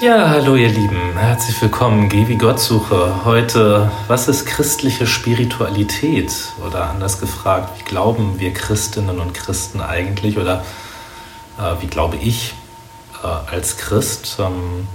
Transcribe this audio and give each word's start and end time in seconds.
Ja, 0.00 0.30
hallo 0.30 0.56
ihr 0.56 0.70
Lieben, 0.70 1.14
herzlich 1.14 1.60
willkommen. 1.60 2.08
Geh 2.08 2.26
wie 2.26 2.38
Gottsuche. 2.38 3.22
Heute, 3.26 3.90
was 4.08 4.28
ist 4.28 4.46
christliche 4.46 5.06
Spiritualität? 5.06 6.32
Oder 6.66 6.88
anders 6.88 7.20
gefragt, 7.20 7.78
wie 7.78 7.84
glauben 7.84 8.40
wir 8.40 8.54
Christinnen 8.54 9.20
und 9.20 9.34
Christen 9.34 9.82
eigentlich? 9.82 10.38
Oder 10.38 10.64
äh, 11.58 11.82
wie 11.82 11.86
glaube 11.86 12.16
ich 12.16 12.54
äh, 13.22 13.26
als 13.54 13.76
Christ? 13.76 14.38
Ähm, 14.38 14.88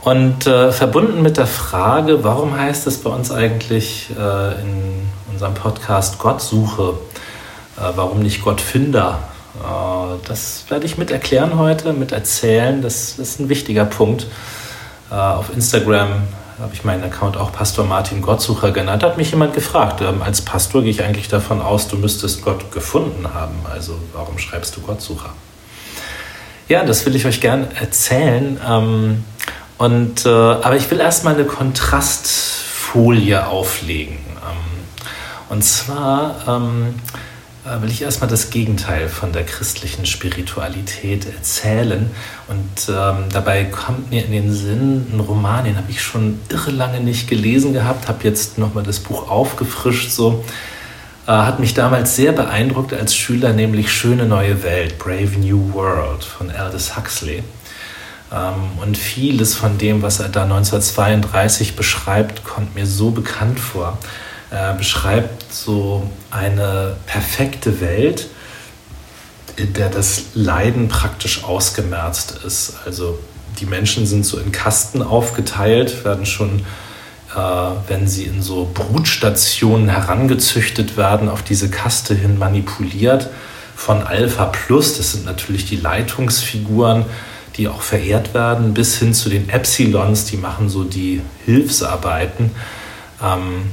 und 0.00 0.46
äh, 0.46 0.72
verbunden 0.72 1.20
mit 1.20 1.36
der 1.36 1.46
Frage, 1.46 2.24
warum 2.24 2.58
heißt 2.58 2.86
es 2.86 3.02
bei 3.02 3.10
uns 3.10 3.30
eigentlich 3.30 4.08
äh, 4.18 4.62
in 4.62 5.10
unserem 5.30 5.52
Podcast 5.52 6.18
Gottsuche? 6.18 6.94
Äh, 7.76 7.82
warum 7.96 8.20
nicht 8.20 8.42
Gottfinder? 8.42 9.18
Äh, 9.56 10.16
das 10.26 10.64
werde 10.68 10.86
ich 10.86 10.96
mit 10.98 11.10
erklären 11.10 11.58
heute, 11.58 11.92
mit 11.92 12.12
erzählen. 12.12 12.80
Das 12.82 13.18
ist 13.18 13.40
ein 13.40 13.48
wichtiger 13.48 13.84
Punkt. 13.84 14.28
Äh, 15.10 15.14
auf 15.14 15.52
Instagram 15.54 16.22
habe 16.60 16.74
ich 16.74 16.84
meinen 16.84 17.02
Account 17.04 17.36
auch 17.36 17.52
Pastor 17.52 17.84
Martin 17.84 18.22
Gottsucher 18.22 18.70
genannt. 18.70 19.02
Da 19.02 19.08
hat 19.08 19.18
mich 19.18 19.32
jemand 19.32 19.54
gefragt, 19.54 20.00
ähm, 20.00 20.22
als 20.22 20.42
Pastor 20.42 20.82
gehe 20.82 20.90
ich 20.90 21.02
eigentlich 21.02 21.26
davon 21.28 21.60
aus, 21.60 21.88
du 21.88 21.96
müsstest 21.96 22.42
Gott 22.42 22.70
gefunden 22.70 23.34
haben. 23.34 23.56
Also 23.70 23.98
warum 24.12 24.38
schreibst 24.38 24.76
du 24.76 24.80
Gottsucher? 24.80 25.30
Ja, 26.68 26.84
das 26.84 27.04
will 27.04 27.16
ich 27.16 27.26
euch 27.26 27.40
gern 27.40 27.66
erzählen. 27.72 28.60
Ähm, 28.66 29.24
und, 29.78 30.24
äh, 30.24 30.28
aber 30.28 30.76
ich 30.76 30.88
will 30.90 31.00
erstmal 31.00 31.34
eine 31.34 31.44
Kontrastfolie 31.44 33.46
auflegen. 33.46 34.14
Ähm, 34.14 34.86
und 35.48 35.64
zwar 35.64 36.36
will 37.64 37.90
ich 37.90 38.02
erstmal 38.02 38.28
das 38.28 38.50
Gegenteil 38.50 39.08
von 39.08 39.32
der 39.32 39.44
christlichen 39.44 40.04
Spiritualität 40.04 41.26
erzählen. 41.26 42.10
Und 42.48 42.88
ähm, 42.88 43.24
dabei 43.32 43.64
kommt 43.64 44.10
mir 44.10 44.24
in 44.24 44.32
den 44.32 44.52
Sinn 44.52 45.06
ein 45.12 45.20
Roman, 45.20 45.64
den 45.64 45.76
habe 45.76 45.90
ich 45.90 46.02
schon 46.02 46.40
irre 46.48 46.72
lange 46.72 47.00
nicht 47.00 47.28
gelesen 47.28 47.72
gehabt, 47.72 48.08
habe 48.08 48.24
jetzt 48.24 48.58
nochmal 48.58 48.82
das 48.82 48.98
Buch 48.98 49.30
aufgefrischt. 49.30 50.10
So. 50.10 50.44
Äh, 51.26 51.30
hat 51.30 51.60
mich 51.60 51.72
damals 51.74 52.16
sehr 52.16 52.32
beeindruckt 52.32 52.92
als 52.92 53.14
Schüler, 53.14 53.52
nämlich 53.52 53.92
Schöne 53.92 54.26
neue 54.26 54.64
Welt, 54.64 54.98
Brave 54.98 55.38
New 55.38 55.72
World 55.72 56.24
von 56.24 56.50
Aldous 56.50 56.96
Huxley. 56.96 57.44
Ähm, 58.32 58.82
und 58.82 58.98
vieles 58.98 59.54
von 59.54 59.78
dem, 59.78 60.02
was 60.02 60.18
er 60.18 60.30
da 60.30 60.42
1932 60.42 61.76
beschreibt, 61.76 62.42
kommt 62.42 62.74
mir 62.74 62.86
so 62.86 63.12
bekannt 63.12 63.60
vor. 63.60 63.98
Er 64.52 64.74
beschreibt 64.74 65.50
so 65.50 66.10
eine 66.30 66.96
perfekte 67.06 67.80
Welt, 67.80 68.28
in 69.56 69.72
der 69.72 69.88
das 69.88 70.24
Leiden 70.34 70.88
praktisch 70.88 71.42
ausgemerzt 71.42 72.40
ist. 72.44 72.74
Also 72.84 73.18
die 73.60 73.64
Menschen 73.64 74.06
sind 74.06 74.26
so 74.26 74.38
in 74.38 74.52
Kasten 74.52 75.00
aufgeteilt, 75.00 76.04
werden 76.04 76.26
schon, 76.26 76.66
äh, 77.34 77.40
wenn 77.88 78.06
sie 78.06 78.24
in 78.24 78.42
so 78.42 78.70
Brutstationen 78.74 79.88
herangezüchtet 79.88 80.98
werden, 80.98 81.30
auf 81.30 81.42
diese 81.42 81.70
Kaste 81.70 82.14
hin 82.14 82.38
manipuliert. 82.38 83.30
Von 83.74 84.02
Alpha 84.02 84.44
Plus, 84.46 84.98
das 84.98 85.12
sind 85.12 85.24
natürlich 85.24 85.64
die 85.64 85.76
Leitungsfiguren, 85.76 87.06
die 87.56 87.68
auch 87.68 87.80
verehrt 87.80 88.34
werden, 88.34 88.74
bis 88.74 88.98
hin 88.98 89.14
zu 89.14 89.30
den 89.30 89.48
Epsilons, 89.48 90.26
die 90.26 90.36
machen 90.36 90.68
so 90.68 90.84
die 90.84 91.22
Hilfsarbeiten. 91.46 92.50
Ähm, 93.22 93.70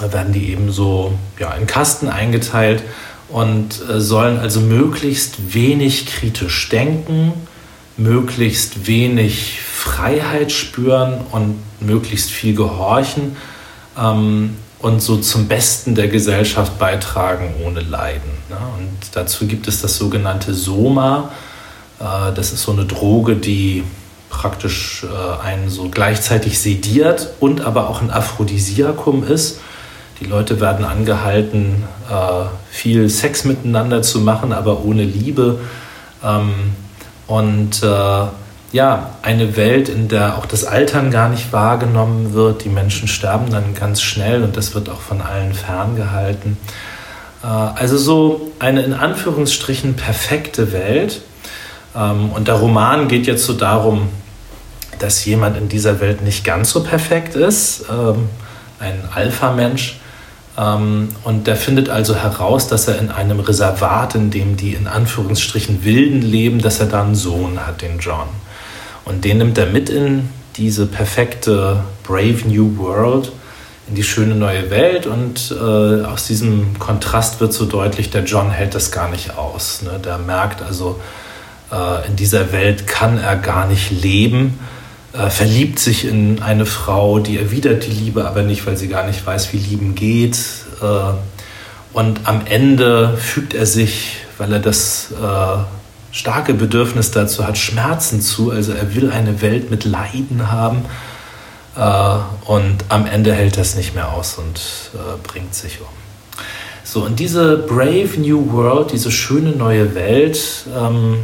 werden 0.00 0.32
die 0.32 0.50
eben 0.50 0.72
so 0.72 1.12
ja, 1.38 1.52
in 1.54 1.66
Kasten 1.66 2.08
eingeteilt 2.08 2.82
und 3.28 3.80
äh, 3.88 4.00
sollen 4.00 4.38
also 4.38 4.60
möglichst 4.60 5.54
wenig 5.54 6.06
kritisch 6.06 6.68
denken, 6.68 7.32
möglichst 7.96 8.86
wenig 8.86 9.60
Freiheit 9.60 10.52
spüren 10.52 11.20
und 11.30 11.58
möglichst 11.80 12.30
viel 12.30 12.54
gehorchen 12.54 13.36
ähm, 13.98 14.56
und 14.80 15.00
so 15.00 15.16
zum 15.16 15.48
Besten 15.48 15.94
der 15.94 16.08
Gesellschaft 16.08 16.78
beitragen 16.78 17.54
ohne 17.64 17.80
Leiden. 17.80 18.30
Ne? 18.50 18.56
Und 18.78 18.90
dazu 19.12 19.46
gibt 19.46 19.66
es 19.68 19.80
das 19.80 19.96
sogenannte 19.96 20.52
Soma. 20.54 21.30
Äh, 22.00 22.32
das 22.34 22.52
ist 22.52 22.62
so 22.62 22.72
eine 22.72 22.84
Droge, 22.84 23.36
die 23.36 23.84
praktisch 24.28 25.04
äh, 25.04 25.42
einen 25.46 25.70
so 25.70 25.88
gleichzeitig 25.88 26.58
sediert 26.58 27.30
und 27.40 27.60
aber 27.60 27.88
auch 27.88 28.02
ein 28.02 28.10
Aphrodisiakum 28.10 29.26
ist. 29.26 29.60
Die 30.20 30.26
Leute 30.26 30.60
werden 30.60 30.84
angehalten, 30.84 31.84
äh, 32.08 32.44
viel 32.70 33.08
Sex 33.08 33.44
miteinander 33.44 34.02
zu 34.02 34.20
machen, 34.20 34.52
aber 34.52 34.84
ohne 34.84 35.02
Liebe. 35.02 35.58
Ähm, 36.22 36.74
und 37.26 37.82
äh, 37.82 38.26
ja, 38.72 39.10
eine 39.22 39.56
Welt, 39.56 39.88
in 39.88 40.08
der 40.08 40.36
auch 40.36 40.46
das 40.46 40.64
Altern 40.64 41.10
gar 41.10 41.28
nicht 41.28 41.52
wahrgenommen 41.52 42.34
wird. 42.34 42.64
Die 42.64 42.68
Menschen 42.68 43.08
sterben 43.08 43.50
dann 43.50 43.74
ganz 43.74 44.02
schnell 44.02 44.42
und 44.42 44.56
das 44.56 44.74
wird 44.74 44.88
auch 44.88 45.00
von 45.00 45.20
allen 45.20 45.54
ferngehalten. 45.54 46.56
Äh, 47.42 47.46
also 47.46 47.96
so 47.96 48.52
eine 48.58 48.82
in 48.82 48.92
Anführungsstrichen 48.92 49.94
perfekte 49.94 50.72
Welt. 50.72 51.22
Ähm, 51.96 52.30
und 52.30 52.48
der 52.48 52.56
Roman 52.56 53.08
geht 53.08 53.26
jetzt 53.26 53.44
so 53.44 53.52
darum, 53.52 54.08
dass 54.98 55.24
jemand 55.24 55.56
in 55.56 55.68
dieser 55.68 56.00
Welt 56.00 56.22
nicht 56.22 56.44
ganz 56.44 56.70
so 56.70 56.82
perfekt 56.82 57.34
ist, 57.34 57.84
ähm, 57.90 58.28
ein 58.80 59.00
Alpha-Mensch, 59.14 60.00
und 60.56 61.46
der 61.46 61.56
findet 61.56 61.88
also 61.88 62.14
heraus, 62.14 62.68
dass 62.68 62.86
er 62.86 62.98
in 62.98 63.10
einem 63.10 63.40
Reservat, 63.40 64.14
in 64.14 64.30
dem 64.30 64.56
die 64.56 64.74
in 64.74 64.86
Anführungsstrichen 64.86 65.84
Wilden 65.84 66.22
leben, 66.22 66.60
dass 66.60 66.78
er 66.78 66.86
da 66.86 67.02
einen 67.02 67.16
Sohn 67.16 67.66
hat, 67.66 67.82
den 67.82 67.98
John. 67.98 68.28
Und 69.04 69.24
den 69.24 69.38
nimmt 69.38 69.58
er 69.58 69.66
mit 69.66 69.90
in 69.90 70.28
diese 70.56 70.86
perfekte 70.86 71.82
Brave 72.04 72.46
New 72.46 72.76
World, 72.78 73.32
in 73.88 73.96
die 73.96 74.04
schöne 74.04 74.36
neue 74.36 74.70
Welt. 74.70 75.06
Und 75.06 75.50
äh, 75.50 76.04
aus 76.04 76.26
diesem 76.26 76.78
Kontrast 76.78 77.40
wird 77.40 77.52
so 77.52 77.66
deutlich, 77.66 78.10
der 78.10 78.22
John 78.22 78.50
hält 78.50 78.76
das 78.76 78.92
gar 78.92 79.10
nicht 79.10 79.36
aus. 79.36 79.82
Ne? 79.82 79.98
Der 80.04 80.18
merkt 80.18 80.62
also, 80.62 81.00
äh, 81.72 82.06
in 82.06 82.14
dieser 82.14 82.52
Welt 82.52 82.86
kann 82.86 83.18
er 83.18 83.36
gar 83.36 83.66
nicht 83.66 83.90
leben 83.90 84.60
äh, 85.14 85.30
verliebt 85.30 85.78
sich 85.78 86.04
in 86.04 86.42
eine 86.42 86.66
Frau, 86.66 87.20
die 87.20 87.38
erwidert 87.38 87.86
die 87.86 87.92
Liebe 87.92 88.26
aber 88.26 88.42
nicht, 88.42 88.66
weil 88.66 88.76
sie 88.76 88.88
gar 88.88 89.06
nicht 89.06 89.24
weiß, 89.24 89.52
wie 89.52 89.58
Lieben 89.58 89.94
geht. 89.94 90.36
Äh, 90.82 91.14
und 91.92 92.20
am 92.24 92.46
Ende 92.46 93.16
fügt 93.16 93.54
er 93.54 93.66
sich, 93.66 94.16
weil 94.38 94.52
er 94.52 94.58
das 94.58 95.12
äh, 95.12 95.58
starke 96.10 96.54
Bedürfnis 96.54 97.12
dazu 97.12 97.46
hat, 97.46 97.56
Schmerzen 97.56 98.20
zu. 98.20 98.50
Also 98.50 98.72
er 98.72 98.94
will 98.94 99.10
eine 99.10 99.40
Welt 99.40 99.70
mit 99.70 99.84
Leiden 99.84 100.50
haben. 100.50 100.84
Äh, 101.76 102.50
und 102.50 102.84
am 102.88 103.06
Ende 103.06 103.32
hält 103.32 103.56
er 103.56 103.62
es 103.62 103.76
nicht 103.76 103.94
mehr 103.94 104.12
aus 104.12 104.38
und 104.38 104.60
äh, 104.94 105.16
bringt 105.22 105.54
sich 105.54 105.80
um. 105.80 105.86
So, 106.82 107.04
und 107.04 107.18
diese 107.18 107.56
Brave 107.56 108.10
New 108.18 108.52
World, 108.52 108.92
diese 108.92 109.10
schöne 109.10 109.50
neue 109.52 109.94
Welt, 109.94 110.66
ähm, 110.76 111.18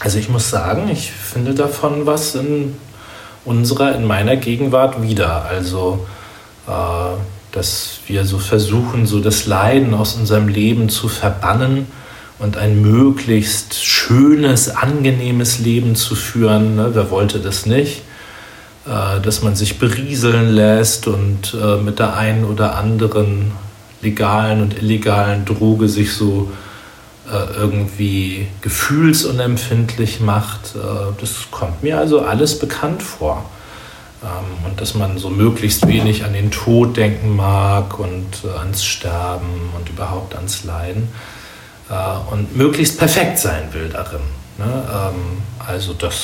also 0.00 0.18
ich 0.18 0.28
muss 0.28 0.50
sagen, 0.50 0.88
ich 0.90 1.10
finde 1.10 1.54
davon 1.54 2.06
was 2.06 2.34
in 2.34 2.76
unserer, 3.44 3.94
in 3.94 4.04
meiner 4.04 4.36
Gegenwart 4.36 5.02
wieder. 5.02 5.44
Also, 5.44 6.06
äh, 6.66 6.70
dass 7.52 8.00
wir 8.06 8.24
so 8.24 8.38
versuchen, 8.38 9.06
so 9.06 9.20
das 9.20 9.46
Leiden 9.46 9.94
aus 9.94 10.14
unserem 10.14 10.48
Leben 10.48 10.88
zu 10.88 11.08
verbannen 11.08 11.86
und 12.38 12.56
ein 12.56 12.80
möglichst 12.80 13.84
schönes, 13.84 14.68
angenehmes 14.68 15.58
Leben 15.58 15.96
zu 15.96 16.14
führen. 16.14 16.76
Ne? 16.76 16.90
Wer 16.92 17.10
wollte 17.10 17.38
das 17.40 17.66
nicht? 17.66 18.02
Äh, 18.86 19.20
dass 19.20 19.42
man 19.42 19.54
sich 19.54 19.78
berieseln 19.78 20.48
lässt 20.50 21.06
und 21.06 21.54
äh, 21.60 21.76
mit 21.76 21.98
der 21.98 22.16
einen 22.16 22.44
oder 22.44 22.76
anderen 22.76 23.52
legalen 24.00 24.62
und 24.62 24.78
illegalen 24.78 25.44
Droge 25.44 25.88
sich 25.88 26.12
so 26.14 26.50
irgendwie 27.32 28.48
gefühlsunempfindlich 28.60 30.20
macht. 30.20 30.74
Äh, 30.74 31.12
das 31.20 31.50
kommt 31.50 31.82
mir 31.82 31.98
also 31.98 32.20
alles 32.20 32.58
bekannt 32.58 33.02
vor. 33.02 33.44
Ähm, 34.22 34.66
und 34.66 34.80
dass 34.80 34.94
man 34.94 35.18
so 35.18 35.30
möglichst 35.30 35.86
wenig 35.86 36.24
an 36.24 36.32
den 36.32 36.50
Tod 36.50 36.96
denken 36.96 37.36
mag 37.36 37.98
und 37.98 38.26
äh, 38.44 38.58
ans 38.58 38.84
Sterben 38.84 39.70
und 39.76 39.88
überhaupt 39.88 40.34
ans 40.34 40.64
Leiden 40.64 41.08
und 42.30 42.54
möglichst 42.54 42.98
perfekt 42.98 43.38
sein 43.38 43.70
will 43.72 43.88
darin. 43.88 44.20
Ne? 44.58 44.66
Ähm, 44.66 45.42
also 45.66 45.94
das 45.94 46.20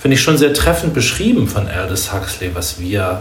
finde 0.00 0.14
ich 0.14 0.22
schon 0.22 0.38
sehr 0.38 0.54
treffend 0.54 0.94
beschrieben 0.94 1.46
von 1.48 1.68
Aldous 1.68 2.14
Huxley, 2.14 2.54
was 2.54 2.80
wir 2.80 3.20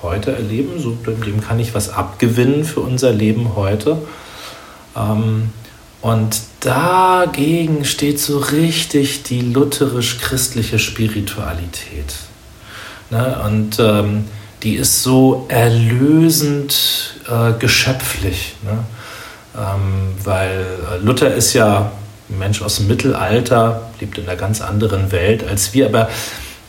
heute 0.00 0.30
erleben. 0.30 0.78
So, 0.78 0.90
dem 0.92 1.40
kann 1.40 1.58
ich 1.58 1.74
was 1.74 1.90
abgewinnen 1.90 2.64
für 2.64 2.80
unser 2.80 3.10
Leben 3.12 3.56
heute. 3.56 3.98
Ähm, 4.96 5.50
und 6.00 6.40
dagegen 6.60 7.84
steht 7.84 8.20
so 8.20 8.38
richtig 8.38 9.24
die 9.24 9.40
lutherisch-christliche 9.40 10.78
Spiritualität. 10.78 12.14
Ne? 13.10 13.40
Und 13.44 13.78
ähm, 13.80 14.24
die 14.62 14.76
ist 14.76 15.02
so 15.02 15.46
erlösend 15.48 17.14
äh, 17.28 17.52
geschöpflich. 17.58 18.54
Ne? 18.62 18.84
Ähm, 19.56 20.14
weil 20.22 20.66
Luther 21.02 21.34
ist 21.34 21.52
ja 21.54 21.92
ein 22.28 22.38
Mensch 22.38 22.62
aus 22.62 22.76
dem 22.76 22.86
Mittelalter, 22.86 23.90
lebt 24.00 24.18
in 24.18 24.28
einer 24.28 24.36
ganz 24.36 24.60
anderen 24.60 25.10
Welt 25.10 25.46
als 25.46 25.74
wir. 25.74 25.86
Aber 25.86 26.08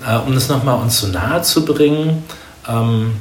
äh, 0.06 0.18
um 0.26 0.34
das 0.34 0.50
nochmal 0.50 0.82
uns 0.82 1.00
so 1.00 1.08
nahe 1.08 1.42
zu 1.44 1.66
bringen, 1.66 2.24
ähm, 2.68 3.14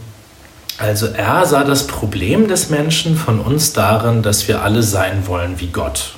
also 0.78 1.06
er 1.06 1.44
sah 1.44 1.64
das 1.64 1.86
Problem 1.86 2.48
des 2.48 2.70
Menschen 2.70 3.16
von 3.16 3.40
uns 3.40 3.72
darin, 3.72 4.22
dass 4.22 4.48
wir 4.48 4.62
alle 4.62 4.82
sein 4.82 5.26
wollen 5.26 5.60
wie 5.60 5.68
Gott. 5.68 6.14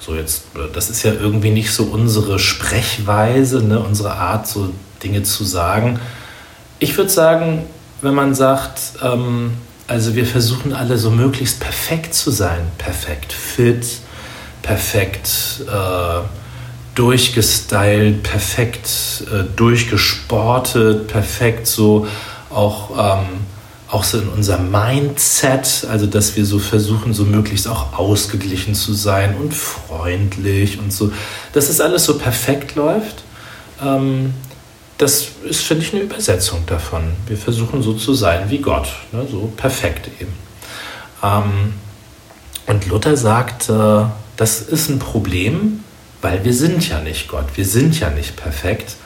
So 0.00 0.14
jetzt, 0.14 0.44
das 0.72 0.90
ist 0.90 1.02
ja 1.02 1.12
irgendwie 1.12 1.50
nicht 1.50 1.72
so 1.72 1.84
unsere 1.84 2.38
Sprechweise, 2.38 3.62
ne, 3.62 3.78
unsere 3.80 4.14
Art, 4.14 4.46
so 4.46 4.72
Dinge 5.02 5.22
zu 5.22 5.44
sagen. 5.44 6.00
Ich 6.78 6.96
würde 6.96 7.10
sagen, 7.10 7.64
wenn 8.00 8.14
man 8.14 8.34
sagt, 8.34 8.80
ähm, 9.02 9.52
also 9.86 10.14
wir 10.14 10.26
versuchen 10.26 10.72
alle 10.72 10.98
so 10.98 11.10
möglichst 11.10 11.60
perfekt 11.60 12.14
zu 12.14 12.30
sein, 12.30 12.60
perfekt 12.78 13.32
fit, 13.32 13.86
perfekt 14.62 15.28
äh, 15.66 16.20
durchgestylt, 16.94 18.22
perfekt 18.22 18.88
äh, 19.30 19.44
durchgesportet, 19.56 21.08
perfekt 21.08 21.66
so 21.66 22.06
auch, 22.50 23.18
ähm, 23.20 23.26
auch 23.92 24.04
so 24.04 24.18
in 24.18 24.28
unserem 24.28 24.70
Mindset, 24.70 25.86
also 25.88 26.06
dass 26.06 26.34
wir 26.34 26.46
so 26.46 26.58
versuchen, 26.58 27.12
so 27.12 27.24
möglichst 27.24 27.68
auch 27.68 27.98
ausgeglichen 27.98 28.74
zu 28.74 28.94
sein 28.94 29.36
und 29.36 29.52
freundlich 29.52 30.78
und 30.78 30.90
so, 30.90 31.12
dass 31.52 31.68
es 31.68 31.78
alles 31.78 32.04
so 32.04 32.16
perfekt 32.16 32.74
läuft. 32.74 33.22
Ähm, 33.82 34.32
das 34.96 35.28
ist, 35.44 35.62
finde 35.64 35.84
ich, 35.84 35.92
eine 35.92 36.04
Übersetzung 36.04 36.64
davon. 36.64 37.02
Wir 37.26 37.36
versuchen 37.36 37.82
so 37.82 37.92
zu 37.92 38.14
sein 38.14 38.48
wie 38.48 38.58
Gott, 38.58 38.88
ne? 39.12 39.26
so 39.30 39.52
perfekt 39.58 40.08
eben. 40.18 40.32
Ähm, 41.22 41.74
und 42.66 42.86
Luther 42.86 43.18
sagt, 43.18 43.68
äh, 43.68 44.04
das 44.38 44.62
ist 44.62 44.88
ein 44.88 45.00
Problem, 45.00 45.84
weil 46.22 46.42
wir 46.44 46.54
sind 46.54 46.88
ja 46.88 47.00
nicht 47.00 47.28
Gott, 47.28 47.44
wir 47.56 47.66
sind 47.66 48.00
ja 48.00 48.08
nicht 48.08 48.36
perfekt. 48.36 48.96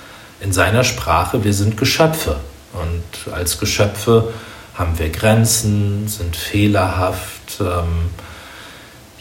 In 0.41 0.53
seiner 0.53 0.85
Sprache, 0.85 1.43
wir 1.43 1.55
sind 1.55 1.77
Geschöpfe. 1.77 2.37
Und 2.73 3.33
als 3.33 3.59
Geschöpfe 3.59 4.33
haben 4.77 4.99
wir 4.99 5.09
Grenzen, 5.09 6.07
sind 6.07 6.37
fehlerhaft, 6.37 7.61
ähm, 7.61 8.11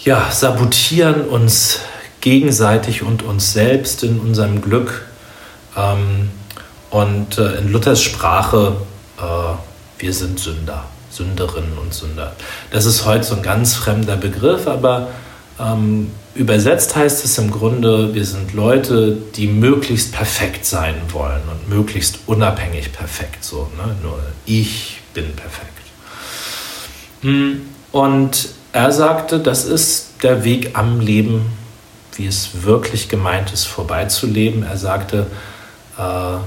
ja, 0.04 0.30
sabotieren 0.30 1.22
uns 1.28 1.80
gegenseitig 2.22 3.04
und 3.04 3.24
uns 3.24 3.54
selbst 3.54 4.04
in 4.04 4.20
unserem 4.20 4.62
Glück. 4.62 5.06
Ähm, 5.78 6.30
und 6.92 7.38
äh, 7.38 7.56
in 7.56 7.72
Luthers 7.72 8.04
Sprache, 8.04 8.76
äh, 9.18 10.02
wir 10.02 10.14
sind 10.14 10.40
Sünder, 10.40 10.86
Sünderinnen 11.10 11.78
und 11.78 11.94
Sünder. 11.94 12.36
Das 12.72 12.86
ist 12.86 13.06
heute 13.06 13.24
so 13.24 13.36
ein 13.36 13.42
ganz 13.42 13.76
fremder 13.76 14.18
Begriff, 14.18 14.68
aber 14.68 15.08
ähm, 15.60 16.12
übersetzt 16.36 16.96
heißt 16.96 17.24
es 17.24 17.38
im 17.38 17.50
Grunde, 17.50 18.14
wir 18.14 18.26
sind 18.26 18.54
Leute, 18.54 19.18
die 19.36 19.48
möglichst 19.48 20.12
perfekt 20.12 20.66
sein 20.66 20.96
wollen 21.10 21.42
und 21.50 21.70
möglichst 21.70 22.20
unabhängig 22.26 22.92
perfekt. 22.92 23.44
So, 23.44 23.70
ne? 23.78 23.96
Nur 24.04 24.20
ich 24.46 25.02
bin 25.16 25.36
perfekt. 25.36 25.72
Hm, 27.22 27.62
und 27.92 28.50
er 28.72 28.92
sagte, 28.92 29.40
das 29.40 29.66
ist 29.66 30.22
der 30.22 30.44
Weg 30.44 30.72
am 30.74 31.00
Leben, 31.00 31.52
wie 32.16 32.28
es 32.28 32.64
wirklich 32.64 33.10
gemeint 33.10 33.52
ist, 33.52 33.66
vorbeizuleben. 33.66 34.62
Er 34.62 34.78
sagte, 34.78 35.26
äh, 35.98 36.38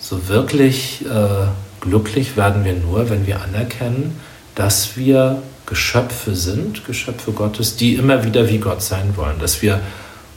so 0.00 0.28
wirklich 0.28 1.04
äh, 1.04 1.48
glücklich 1.80 2.36
werden 2.36 2.64
wir 2.64 2.74
nur, 2.74 3.10
wenn 3.10 3.26
wir 3.26 3.42
anerkennen, 3.42 4.20
dass 4.54 4.96
wir 4.96 5.42
Geschöpfe 5.66 6.34
sind, 6.34 6.86
Geschöpfe 6.86 7.32
Gottes, 7.32 7.76
die 7.76 7.94
immer 7.94 8.24
wieder 8.24 8.48
wie 8.48 8.58
Gott 8.58 8.82
sein 8.82 9.16
wollen, 9.16 9.38
dass 9.38 9.60
wir 9.60 9.80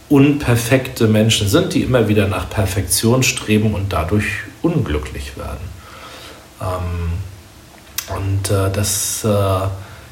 unperfekte 0.10 1.08
Menschen 1.08 1.48
sind, 1.48 1.74
die 1.74 1.84
immer 1.84 2.10
wieder 2.10 2.28
nach 2.28 2.50
Perfektion 2.50 3.24
streben 3.24 3.74
und 3.74 3.94
dadurch 3.94 4.26
unglücklich 4.62 5.38
werden. 5.38 5.70
Ähm, 6.62 7.14
und 8.10 8.50
äh, 8.50 8.72
das 8.72 9.24
äh, 9.24 9.28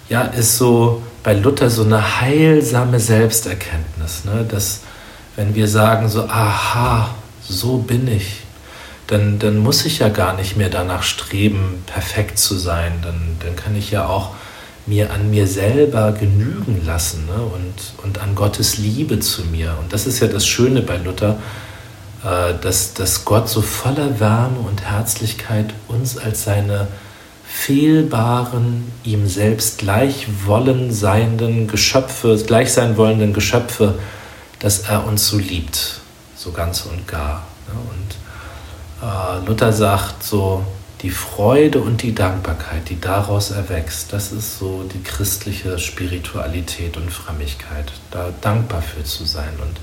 ja, 0.10 0.22
ist 0.24 0.58
so 0.58 1.02
bei 1.24 1.34
Luther 1.34 1.70
so 1.70 1.84
eine 1.84 2.22
heilsame 2.22 3.00
Selbsterkenntnis, 3.00 4.26
ne? 4.26 4.46
dass 4.50 4.82
wenn 5.36 5.56
wir 5.56 5.68
sagen 5.68 6.10
so, 6.10 6.24
aha, 6.24 7.16
so 7.48 7.78
bin 7.78 8.08
ich, 8.08 8.42
dann, 9.08 9.40
dann 9.40 9.58
muss 9.58 9.86
ich 9.86 10.00
ja 10.00 10.10
gar 10.10 10.36
nicht 10.36 10.58
mehr 10.58 10.70
danach 10.70 11.04
streben, 11.04 11.84
perfekt 11.86 12.38
zu 12.38 12.58
sein. 12.58 12.94
Dann, 13.02 13.38
dann 13.40 13.56
kann 13.56 13.76
ich 13.76 13.92
ja 13.92 14.06
auch 14.06 14.32
mir 14.86 15.12
an 15.12 15.30
mir 15.30 15.48
selber 15.48 16.12
genügen 16.12 16.84
lassen 16.86 17.26
ne? 17.26 17.42
und, 17.42 18.04
und 18.04 18.22
an 18.22 18.36
Gottes 18.36 18.78
Liebe 18.78 19.20
zu 19.20 19.46
mir. 19.46 19.76
Und 19.80 19.94
das 19.94 20.08
ist 20.08 20.20
ja 20.20 20.28
das 20.28 20.46
Schöne 20.46 20.82
bei 20.82 20.98
Luther, 20.98 21.38
äh, 22.24 22.54
dass, 22.62 22.94
dass 22.94 23.26
Gott 23.26 23.50
so 23.50 23.62
voller 23.62 24.20
Wärme 24.20 24.60
und 24.60 24.84
Herzlichkeit 24.84 25.74
uns 25.88 26.18
als 26.18 26.44
seine 26.44 26.88
fehlbaren, 27.52 28.92
ihm 29.04 29.28
selbst 29.28 29.80
gleich 29.80 30.28
seienden 30.92 31.68
Geschöpfe, 31.68 32.38
gleich 32.46 32.72
sein 32.72 32.96
wollenden 32.96 33.34
Geschöpfe, 33.34 33.96
dass 34.60 34.80
er 34.80 35.06
uns 35.08 35.28
so 35.28 35.38
liebt, 35.40 36.00
so 36.36 36.52
ganz 36.52 36.86
und 36.86 37.08
gar. 37.08 37.48
Ne? 37.68 37.80
Und 37.90 39.08
äh, 39.08 39.48
Luther 39.48 39.74
sagt 39.74 40.24
so, 40.24 40.64
die 41.02 41.10
Freude 41.10 41.80
und 41.80 42.04
die 42.04 42.14
Dankbarkeit, 42.14 42.88
die 42.90 43.02
daraus 43.02 43.52
erwächst, 43.52 44.14
das 44.14 44.32
ist 44.32 44.60
so 44.60 44.84
die 44.84 45.02
christliche 45.02 45.80
Spiritualität 45.80 46.98
und 46.98 47.10
Frömmigkeit, 47.10 47.92
da 48.12 48.32
dankbar 48.42 48.84
für 48.84 49.04
zu 49.04 49.26
sein 49.26 49.54
und, 49.62 49.80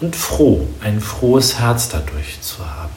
und 0.00 0.16
froh, 0.16 0.66
ein 0.80 1.00
frohes 1.00 1.58
Herz 1.58 1.90
dadurch 1.90 2.40
zu 2.40 2.58
haben. 2.60 2.94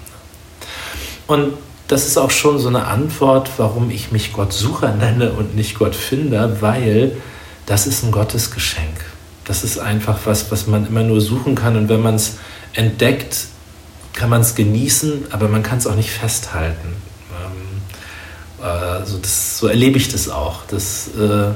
Und 1.27 1.53
das 1.91 2.07
ist 2.07 2.17
auch 2.17 2.31
schon 2.31 2.57
so 2.57 2.69
eine 2.69 2.87
Antwort, 2.87 3.49
warum 3.57 3.89
ich 3.89 4.13
mich 4.13 4.31
Gott 4.31 4.53
Sucher 4.53 4.93
nenne 4.93 5.33
und 5.33 5.57
nicht 5.57 5.77
Gott 5.77 5.93
Finder, 5.93 6.61
weil 6.61 7.17
das 7.65 7.85
ist 7.85 8.03
ein 8.03 8.13
Gottesgeschenk. 8.13 9.03
Das 9.43 9.65
ist 9.65 9.77
einfach 9.77 10.19
was, 10.23 10.49
was 10.51 10.67
man 10.67 10.87
immer 10.87 11.03
nur 11.03 11.19
suchen 11.19 11.53
kann 11.53 11.75
und 11.75 11.89
wenn 11.89 12.01
man 12.01 12.15
es 12.15 12.37
entdeckt, 12.71 13.47
kann 14.13 14.29
man 14.29 14.39
es 14.39 14.55
genießen, 14.55 15.25
aber 15.31 15.49
man 15.49 15.63
kann 15.63 15.79
es 15.79 15.87
auch 15.87 15.95
nicht 15.95 16.11
festhalten. 16.11 16.95
Also 18.61 19.17
das, 19.17 19.57
so 19.57 19.67
erlebe 19.67 19.97
ich 19.97 20.07
das 20.07 20.29
auch. 20.29 20.61
Das, 20.69 21.09
äh, 21.09 21.51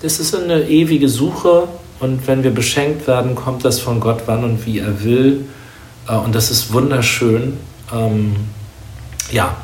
das 0.00 0.20
ist 0.20 0.32
eine 0.32 0.62
ewige 0.68 1.08
Suche 1.08 1.66
und 1.98 2.24
wenn 2.28 2.44
wir 2.44 2.52
beschenkt 2.52 3.08
werden, 3.08 3.34
kommt 3.34 3.64
das 3.64 3.80
von 3.80 3.98
Gott 3.98 4.22
wann 4.26 4.44
und 4.44 4.64
wie 4.64 4.78
er 4.78 5.02
will. 5.02 5.46
Äh, 6.06 6.14
und 6.14 6.36
das 6.36 6.52
ist 6.52 6.72
wunderschön. 6.72 7.56
Ähm, 7.92 8.36
ja, 9.32 9.56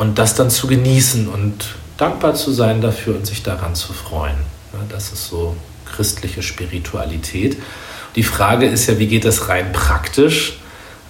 und 0.00 0.18
das 0.18 0.34
dann 0.34 0.48
zu 0.48 0.66
genießen 0.66 1.28
und 1.28 1.74
dankbar 1.98 2.34
zu 2.34 2.52
sein 2.52 2.80
dafür 2.80 3.16
und 3.16 3.26
sich 3.26 3.42
daran 3.42 3.74
zu 3.74 3.92
freuen. 3.92 4.38
Das 4.88 5.12
ist 5.12 5.26
so 5.26 5.54
christliche 5.84 6.42
Spiritualität. 6.42 7.58
Die 8.16 8.22
Frage 8.22 8.64
ist 8.64 8.86
ja, 8.86 8.98
wie 8.98 9.08
geht 9.08 9.26
das 9.26 9.50
rein 9.50 9.72
praktisch? 9.72 10.56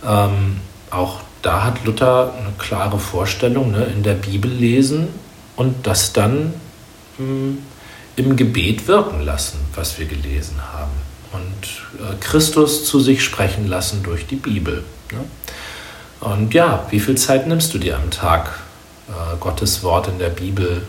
Ähm, 0.04 0.56
auch 0.90 1.20
da 1.40 1.62
hat 1.62 1.85
Luther 1.85 2.35
eine 2.37 2.52
klare 2.59 2.99
Vorstellung, 2.99 3.70
ne, 3.70 3.85
in 3.85 4.02
der 4.02 4.14
Bibel 4.14 4.50
lesen 4.50 5.06
und 5.54 5.87
das 5.87 6.12
dann 6.12 6.54
mh, 7.16 7.25
hm, 7.25 7.59
im 8.16 8.35
Gebet 8.35 8.88
wirken 8.88 9.20
lassen, 9.20 9.61
was 9.76 10.00
wir 10.00 10.06
gelesen 10.06 10.56
haben. 10.73 10.90
Und 11.30 12.04
äh, 12.04 12.16
Christus 12.18 12.87
zu 12.87 12.99
sich 12.99 13.23
sprechen 13.23 13.68
lassen 13.68 14.02
durch 14.02 14.26
die 14.26 14.35
Bibel. 14.35 14.82
Ne? 15.12 15.20
Und 16.18 16.54
ja, 16.54 16.88
wie 16.90 16.99
viel 16.99 17.16
Zeit 17.16 17.47
nimmst 17.47 17.73
du 17.73 17.78
dir 17.78 17.94
am 17.94 18.11
Tag, 18.11 18.59
äh, 19.11 19.37
Gottes 19.38 19.83
Wort 19.83 20.09
in 20.09 20.19
der 20.19 20.31
Bibel 20.31 20.83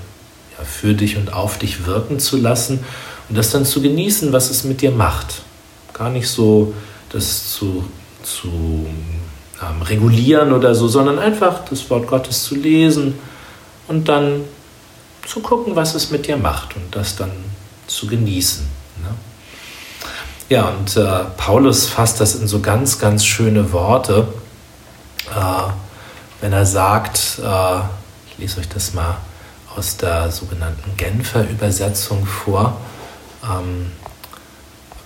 ja, 0.58 0.64
für 0.64 0.94
dich 0.94 1.18
und 1.18 1.34
auf 1.34 1.58
dich 1.58 1.86
wirken 1.86 2.20
zu 2.20 2.38
lassen 2.38 2.84
und 3.30 3.38
das 3.38 3.52
dann 3.52 3.66
zu 3.66 3.82
genießen, 3.82 4.32
was 4.34 4.50
es 4.50 4.64
mit 4.64 4.82
dir 4.82 4.92
macht? 4.92 5.44
Gar 5.94 6.10
nicht 6.10 6.28
so 6.28 6.74
das 7.10 7.52
zu, 7.52 7.86
zu 8.24 8.88
ähm, 9.62 9.82
regulieren 9.82 10.54
oder 10.54 10.76
so, 10.76 10.88
sondern 10.88 11.20
einfach 11.20 11.66
das 11.66 11.90
Wort 11.90 12.08
Gottes 12.08 12.44
zu 12.44 12.56
lesen 12.56 13.20
und 13.88 14.08
dann 14.08 14.44
zu 15.28 15.40
gucken, 15.42 15.76
was 15.76 15.96
es 15.96 16.12
mit 16.12 16.28
dir 16.28 16.38
macht 16.38 16.76
und 16.76 16.96
das 16.96 17.16
dann 17.16 17.32
zu 17.88 18.08
genießen. 18.08 18.66
Ne? 19.04 19.10
Ja, 20.50 20.70
und 20.70 20.98
äh, 20.98 21.24
Paulus 21.38 21.88
fasst 21.88 22.20
das 22.20 22.36
in 22.36 22.48
so 22.48 22.60
ganz, 22.60 23.00
ganz 23.00 23.26
schöne 23.26 23.72
Worte, 23.72 24.28
äh, 25.30 25.72
wenn 26.42 26.54
er 26.54 26.66
sagt, 26.66 27.40
äh, 27.44 27.80
lese 28.42 28.60
euch 28.60 28.70
das 28.70 28.94
mal 28.94 29.18
aus 29.76 29.98
der 29.98 30.32
sogenannten 30.32 30.98
Genfer 30.98 31.48
Übersetzung 31.48 32.26
vor, 32.26 32.82
ähm, 33.44 33.92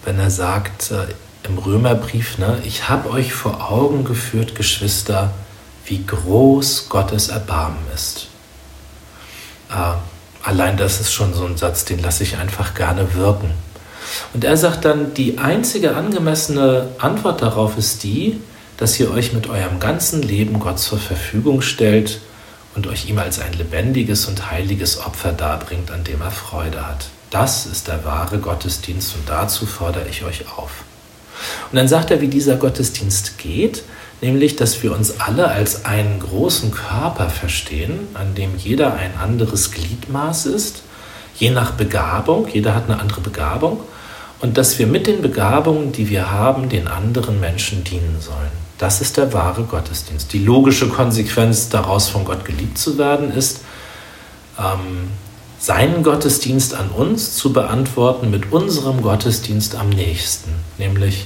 wenn 0.05 0.17
er 0.19 0.31
sagt, 0.31 0.91
äh, 0.91 1.05
im 1.47 1.57
Römerbrief, 1.57 2.37
ne, 2.37 2.59
ich 2.63 2.89
habe 2.89 3.11
euch 3.11 3.33
vor 3.33 3.69
Augen 3.69 4.05
geführt, 4.05 4.55
Geschwister, 4.55 5.33
wie 5.85 6.03
groß 6.03 6.89
Gottes 6.89 7.27
Erbarmen 7.27 7.85
ist. 7.93 8.27
Äh, 9.69 9.93
allein 10.43 10.77
das 10.77 11.01
ist 11.01 11.13
schon 11.13 11.33
so 11.33 11.45
ein 11.45 11.57
Satz, 11.57 11.85
den 11.85 11.99
lasse 11.99 12.23
ich 12.23 12.37
einfach 12.37 12.73
gerne 12.73 13.13
wirken. 13.13 13.51
Und 14.33 14.43
er 14.43 14.55
sagt 14.57 14.85
dann, 14.85 15.13
die 15.13 15.37
einzige 15.37 15.95
angemessene 15.95 16.87
Antwort 16.99 17.41
darauf 17.41 17.77
ist 17.77 18.03
die, 18.03 18.39
dass 18.77 18.99
ihr 18.99 19.11
euch 19.11 19.33
mit 19.33 19.47
eurem 19.47 19.79
ganzen 19.79 20.21
Leben 20.21 20.59
Gott 20.59 20.79
zur 20.79 20.99
Verfügung 20.99 21.61
stellt 21.61 22.21
und 22.75 22.87
euch 22.87 23.09
ihm 23.09 23.17
als 23.17 23.39
ein 23.39 23.53
lebendiges 23.53 24.25
und 24.25 24.51
heiliges 24.51 24.99
Opfer 24.99 25.31
darbringt, 25.31 25.91
an 25.91 26.03
dem 26.03 26.21
er 26.21 26.31
Freude 26.31 26.85
hat. 26.85 27.07
Das 27.29 27.65
ist 27.65 27.87
der 27.87 28.05
wahre 28.05 28.39
Gottesdienst 28.39 29.15
und 29.15 29.27
dazu 29.27 29.65
fordere 29.65 30.07
ich 30.09 30.23
euch 30.23 30.45
auf. 30.57 30.83
Und 31.71 31.77
dann 31.77 31.87
sagt 31.87 32.11
er, 32.11 32.21
wie 32.21 32.27
dieser 32.27 32.55
Gottesdienst 32.55 33.37
geht, 33.37 33.83
nämlich, 34.21 34.55
dass 34.55 34.81
wir 34.83 34.93
uns 34.93 35.19
alle 35.19 35.49
als 35.49 35.85
einen 35.85 36.19
großen 36.19 36.71
Körper 36.71 37.29
verstehen, 37.29 38.07
an 38.13 38.35
dem 38.35 38.57
jeder 38.57 38.93
ein 38.93 39.17
anderes 39.17 39.71
Gliedmaß 39.71 40.45
ist, 40.45 40.83
je 41.37 41.49
nach 41.49 41.71
Begabung, 41.71 42.47
jeder 42.47 42.73
hat 42.73 42.85
eine 42.89 42.99
andere 42.99 43.21
Begabung, 43.21 43.81
und 44.39 44.57
dass 44.57 44.79
wir 44.79 44.87
mit 44.87 45.07
den 45.07 45.21
Begabungen, 45.21 45.91
die 45.91 46.09
wir 46.09 46.31
haben, 46.31 46.69
den 46.69 46.87
anderen 46.87 47.39
Menschen 47.39 47.83
dienen 47.83 48.17
sollen. 48.19 48.64
Das 48.77 49.01
ist 49.01 49.17
der 49.17 49.31
wahre 49.33 49.63
Gottesdienst. 49.63 50.33
Die 50.33 50.43
logische 50.43 50.89
Konsequenz 50.89 51.69
daraus, 51.69 52.09
von 52.09 52.25
Gott 52.25 52.43
geliebt 52.43 52.77
zu 52.77 52.97
werden, 52.97 53.31
ist, 53.31 53.61
ähm, 54.59 55.09
seinen 55.59 56.03
Gottesdienst 56.03 56.75
an 56.75 56.89
uns 56.89 57.35
zu 57.35 57.53
beantworten 57.53 58.29
mit 58.29 58.51
unserem 58.51 59.01
Gottesdienst 59.01 59.75
am 59.75 59.89
nächsten, 59.89 60.51
nämlich 60.77 61.25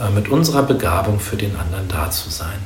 äh, 0.00 0.10
mit 0.10 0.28
unserer 0.28 0.62
Begabung 0.62 1.20
für 1.20 1.36
den 1.36 1.56
anderen 1.56 1.88
da 1.88 2.10
zu 2.10 2.30
sein. 2.30 2.58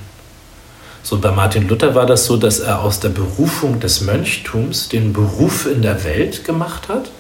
So 1.03 1.19
bei 1.19 1.31
Martin 1.31 1.67
Luther 1.67 1.95
war 1.95 2.07
das 2.07 2.27
so, 2.27 2.37
dass 2.37 2.61
er 2.61 2.83
aus 2.83 3.01
der 3.01 3.09
Berufung 3.09 3.81
des 3.81 4.03
Mönchtums 4.03 4.89
den 4.89 5.13
Beruf 5.13 5.67
in 5.67 5.81
der 5.81 6.05
Welt 6.05 6.45
gemacht 6.45 6.89
hat. 6.89 7.11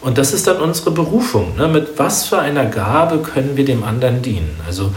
Und 0.00 0.18
das 0.18 0.32
ist 0.32 0.46
dann 0.46 0.60
unsere 0.60 0.90
Berufung. 0.90 1.56
Ne? 1.56 1.68
Mit 1.68 1.98
was 1.98 2.26
für 2.26 2.38
einer 2.38 2.66
Gabe 2.66 3.18
können 3.18 3.56
wir 3.56 3.64
dem 3.64 3.84
anderen 3.84 4.22
dienen? 4.22 4.60
Also 4.66 4.92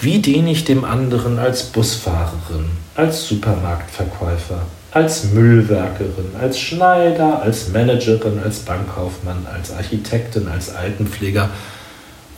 wie 0.00 0.18
diene 0.18 0.50
ich 0.50 0.64
dem 0.64 0.84
anderen 0.84 1.38
als 1.38 1.64
Busfahrerin, 1.64 2.70
als 2.94 3.26
Supermarktverkäufer, 3.26 4.62
als 4.90 5.24
Müllwerkerin, 5.24 6.34
als 6.40 6.58
Schneider, 6.58 7.42
als 7.42 7.68
Managerin, 7.68 8.40
als 8.42 8.60
Bankkaufmann, 8.60 9.46
als 9.52 9.72
Architektin, 9.72 10.48
als 10.48 10.74
Altenpfleger? 10.74 11.50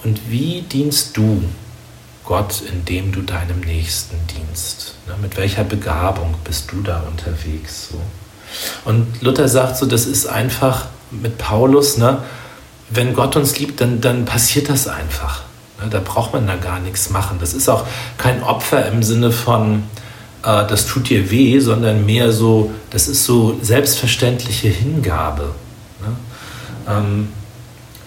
Und 0.05 0.21
wie 0.31 0.63
dienst 0.63 1.17
du 1.17 1.43
Gott, 2.25 2.63
indem 2.71 3.11
du 3.11 3.23
deinem 3.23 3.61
Nächsten 3.61 4.17
dienst? 4.37 4.95
Mit 5.21 5.37
welcher 5.37 5.65
Begabung 5.65 6.35
bist 6.45 6.71
du 6.71 6.83
da 6.83 7.03
unterwegs? 7.09 7.89
Und 8.85 9.21
Luther 9.21 9.49
sagt 9.49 9.77
so, 9.77 9.87
das 9.87 10.07
ist 10.07 10.27
einfach 10.27 10.87
mit 11.11 11.39
Paulus, 11.39 11.97
ne, 11.97 12.23
wenn 12.91 13.15
Gott 13.15 13.37
uns 13.37 13.59
liebt, 13.59 13.81
dann, 13.81 14.01
dann 14.01 14.25
passiert 14.25 14.69
das 14.69 14.89
einfach. 14.89 15.48
Ne, 15.81 15.89
da 15.91 16.01
braucht 16.01 16.33
man 16.33 16.47
da 16.47 16.57
gar 16.57 16.81
nichts 16.81 17.11
machen. 17.11 17.39
Das 17.41 17.55
ist 17.55 17.69
auch 17.69 17.87
kein 18.17 18.43
Opfer 18.43 18.87
im 18.87 19.03
Sinne 19.03 19.31
von, 19.31 19.85
äh, 20.43 20.67
das 20.67 20.87
tut 20.87 21.09
dir 21.09 21.31
weh, 21.31 21.61
sondern 21.61 22.05
mehr 22.07 22.33
so, 22.33 22.73
das 22.91 23.09
ist 23.09 23.25
so 23.25 23.59
selbstverständliche 23.63 24.69
Hingabe. 24.69 25.51
Ne? 26.01 26.17
Ähm, 26.89 27.29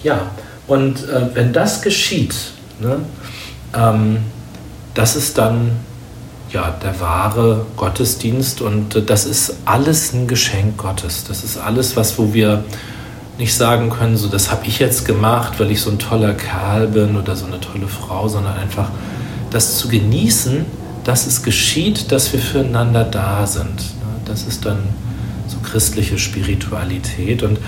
ja, 0.04 0.32
und 0.68 1.08
äh, 1.08 1.36
wenn 1.36 1.54
das 1.54 1.82
geschieht, 1.82 2.36
ne, 2.80 3.00
ähm, 3.74 4.18
das 4.94 5.16
ist 5.16 5.38
dann 5.38 5.72
ja, 6.52 6.76
der 6.84 7.00
wahre 7.00 7.66
Gottesdienst 7.78 8.62
und 8.62 8.96
äh, 8.96 9.02
das 9.02 9.26
ist 9.26 9.56
alles 9.66 10.14
ein 10.14 10.28
Geschenk 10.28 10.78
Gottes. 10.78 11.24
Das 11.24 11.44
ist 11.44 11.58
alles, 11.58 11.96
was, 11.96 12.18
wo 12.18 12.34
wir 12.34 12.64
nicht 13.38 13.54
sagen 13.56 13.90
können, 13.90 14.18
so 14.18 14.28
das 14.28 14.52
habe 14.52 14.68
ich 14.68 14.80
jetzt 14.80 15.06
gemacht, 15.06 15.60
weil 15.60 15.72
ich 15.72 15.82
so 15.82 15.90
ein 15.90 16.00
toller 16.00 16.34
Kerl 16.34 16.88
bin 16.88 17.16
oder 17.16 17.36
so 17.36 17.46
eine 17.46 17.60
tolle 17.60 17.88
Frau, 17.88 18.28
sondern 18.28 18.58
einfach 18.58 18.90
das 19.50 19.78
zu 19.78 19.88
genießen, 19.88 20.66
dass 21.04 21.26
es 21.26 21.44
geschieht, 21.44 22.12
dass 22.12 22.32
wir 22.34 22.40
füreinander 22.40 23.04
da 23.04 23.48
sind. 23.48 23.82
Das 24.26 24.44
ist 24.44 24.66
dann 24.66 24.80
so 25.48 25.58
christliche 25.64 26.18
Spiritualität 26.18 27.44
und 27.44 27.60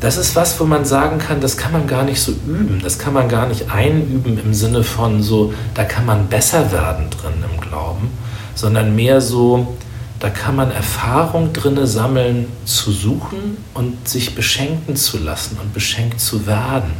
das 0.00 0.18
ist 0.18 0.36
was, 0.36 0.60
wo 0.60 0.64
man 0.64 0.84
sagen 0.84 1.18
kann, 1.18 1.40
das 1.40 1.56
kann 1.56 1.72
man 1.72 1.86
gar 1.86 2.04
nicht 2.04 2.20
so 2.20 2.32
üben, 2.46 2.80
das 2.82 2.98
kann 2.98 3.14
man 3.14 3.28
gar 3.28 3.46
nicht 3.46 3.70
einüben 3.70 4.38
im 4.38 4.52
Sinne 4.52 4.84
von 4.84 5.22
so, 5.22 5.54
da 5.72 5.84
kann 5.84 6.04
man 6.04 6.26
besser 6.28 6.72
werden 6.72 7.08
drin 7.08 7.32
im 7.50 7.60
Glauben, 7.60 8.10
sondern 8.54 8.94
mehr 8.94 9.20
so, 9.20 9.76
da 10.24 10.30
kann 10.30 10.56
man 10.56 10.70
Erfahrung 10.70 11.52
drinne 11.52 11.86
sammeln, 11.86 12.46
zu 12.64 12.92
suchen 12.92 13.58
und 13.74 14.08
sich 14.08 14.34
beschenken 14.34 14.96
zu 14.96 15.18
lassen 15.18 15.58
und 15.60 15.74
beschenkt 15.74 16.18
zu 16.18 16.46
werden. 16.46 16.94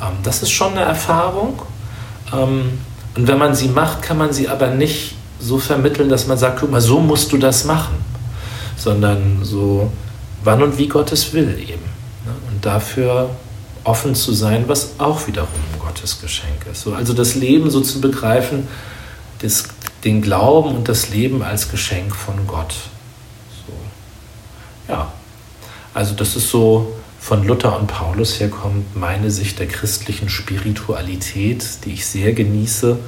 Ähm, 0.00 0.14
das 0.22 0.42
ist 0.42 0.50
schon 0.50 0.72
eine 0.72 0.80
Erfahrung. 0.80 1.60
Ähm, 2.32 2.78
und 3.14 3.28
wenn 3.28 3.36
man 3.36 3.54
sie 3.54 3.68
macht, 3.68 4.00
kann 4.00 4.16
man 4.16 4.32
sie 4.32 4.48
aber 4.48 4.68
nicht 4.68 5.16
so 5.38 5.58
vermitteln, 5.58 6.08
dass 6.08 6.28
man 6.28 6.38
sagt, 6.38 6.60
guck 6.60 6.70
mal, 6.70 6.80
so 6.80 7.00
musst 7.00 7.30
du 7.30 7.36
das 7.36 7.66
machen, 7.66 7.96
sondern 8.78 9.40
so, 9.42 9.92
wann 10.42 10.62
und 10.62 10.78
wie 10.78 10.88
Gott 10.88 11.12
es 11.12 11.34
will 11.34 11.58
eben. 11.60 11.84
Ne? 12.24 12.32
Und 12.50 12.64
dafür 12.64 13.28
offen 13.84 14.14
zu 14.14 14.32
sein, 14.32 14.64
was 14.66 14.92
auch 14.96 15.26
wiederum 15.26 15.48
Gottes 15.78 16.18
Geschenk 16.22 16.64
ist. 16.72 16.86
also 16.86 17.12
das 17.12 17.34
Leben 17.34 17.70
so 17.70 17.82
zu 17.82 18.00
begreifen, 18.00 18.66
das 19.42 19.68
den 20.04 20.22
Glauben 20.22 20.76
und 20.76 20.88
das 20.88 21.10
Leben 21.10 21.42
als 21.42 21.70
Geschenk 21.70 22.14
von 22.14 22.46
Gott. 22.46 22.74
So. 23.66 23.72
Ja, 24.92 25.12
also 25.94 26.14
das 26.14 26.36
ist 26.36 26.50
so 26.50 26.94
von 27.20 27.46
Luther 27.46 27.78
und 27.78 27.86
Paulus 27.86 28.40
herkommt 28.40 28.96
meine 28.96 29.30
Sicht 29.30 29.58
der 29.58 29.68
christlichen 29.68 30.28
Spiritualität, 30.28 31.64
die 31.84 31.92
ich 31.92 32.06
sehr 32.06 32.32
genieße. 32.32 32.98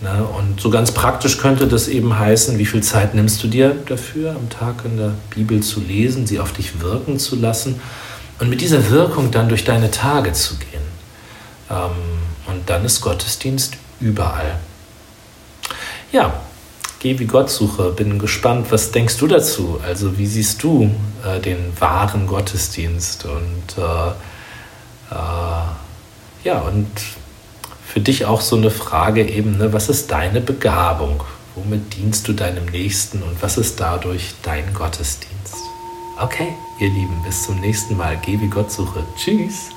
Ne? 0.00 0.24
Und 0.36 0.60
so 0.60 0.68
ganz 0.68 0.90
praktisch 0.90 1.38
könnte 1.38 1.68
das 1.68 1.88
eben 1.88 2.18
heißen, 2.18 2.58
wie 2.58 2.66
viel 2.66 2.82
Zeit 2.82 3.14
nimmst 3.14 3.42
du 3.42 3.48
dir 3.48 3.76
dafür, 3.86 4.32
am 4.32 4.50
Tag 4.50 4.84
in 4.84 4.96
der 4.96 5.12
Bibel 5.30 5.62
zu 5.62 5.80
lesen, 5.80 6.26
sie 6.26 6.40
auf 6.40 6.52
dich 6.52 6.80
wirken 6.80 7.18
zu 7.18 7.36
lassen 7.36 7.80
und 8.40 8.50
mit 8.50 8.60
dieser 8.60 8.90
Wirkung 8.90 9.30
dann 9.30 9.48
durch 9.48 9.64
deine 9.64 9.90
Tage 9.90 10.32
zu 10.32 10.56
gehen. 10.56 10.82
Ähm, 11.70 11.92
und 12.46 12.68
dann 12.68 12.84
ist 12.84 13.00
Gottesdienst 13.00 13.74
überall. 14.00 14.58
Ja, 16.16 16.32
geh 16.98 17.18
wie 17.18 17.26
Gott 17.26 17.50
suche. 17.50 17.90
Bin 17.90 18.18
gespannt, 18.18 18.68
was 18.70 18.90
denkst 18.90 19.18
du 19.18 19.26
dazu? 19.26 19.78
Also 19.86 20.16
wie 20.16 20.26
siehst 20.26 20.62
du 20.62 20.90
äh, 21.22 21.40
den 21.40 21.78
wahren 21.78 22.26
Gottesdienst? 22.26 23.26
Und 23.26 23.76
äh, 23.76 24.08
äh, 25.14 26.44
ja, 26.44 26.58
und 26.60 26.88
für 27.84 28.00
dich 28.00 28.24
auch 28.24 28.40
so 28.40 28.56
eine 28.56 28.70
Frage 28.70 29.28
eben, 29.28 29.58
ne, 29.58 29.74
was 29.74 29.90
ist 29.90 30.10
deine 30.10 30.40
Begabung? 30.40 31.22
Womit 31.54 31.94
dienst 31.98 32.26
du 32.28 32.32
deinem 32.32 32.64
Nächsten 32.64 33.22
und 33.22 33.42
was 33.42 33.58
ist 33.58 33.78
dadurch 33.78 34.32
dein 34.42 34.72
Gottesdienst? 34.72 35.56
Okay, 36.18 36.48
ihr 36.80 36.88
Lieben, 36.88 37.22
bis 37.26 37.42
zum 37.42 37.60
nächsten 37.60 37.94
Mal. 37.94 38.18
Geh 38.24 38.40
wie 38.40 38.48
Gott 38.48 38.72
suche. 38.72 39.04
Tschüss. 39.18 39.75